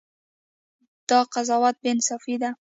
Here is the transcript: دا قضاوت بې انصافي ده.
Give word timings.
دا 1.09 1.19
قضاوت 1.33 1.75
بې 1.81 1.89
انصافي 1.93 2.35
ده. 2.41 2.49